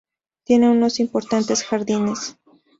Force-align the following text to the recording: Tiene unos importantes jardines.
Tiene 0.45 0.67
unos 0.67 0.99
importantes 0.99 1.63
jardines. 1.63 2.35